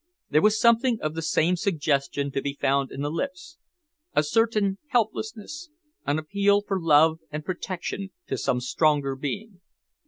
[0.31, 3.59] There was something of the same suggestion to be found in the lips,
[4.15, 5.69] a certain helplessness,
[6.07, 9.61] an appeal for love and protection to some stronger being.